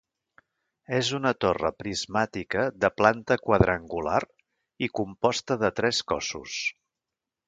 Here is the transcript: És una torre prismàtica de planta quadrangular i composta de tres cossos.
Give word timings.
És 0.99 1.09
una 1.17 1.33
torre 1.43 1.69
prismàtica 1.81 2.63
de 2.85 2.91
planta 3.01 3.37
quadrangular 3.43 4.19
i 4.87 4.93
composta 5.01 5.59
de 5.65 5.71
tres 5.81 6.01
cossos. 6.13 6.57